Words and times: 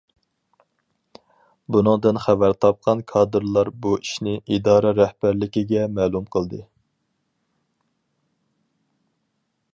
بۇنىڭدىن 1.75 2.19
خەۋەر 2.23 2.55
تاپقان 2.65 3.03
كادىرلار 3.13 3.71
بۇ 3.85 3.93
ئىشنى 3.99 4.35
ئىدارە 4.55 4.95
رەھبەرلىكىگە 5.01 5.85
مەلۇم 5.99 6.27
قىلدى. 6.37 6.67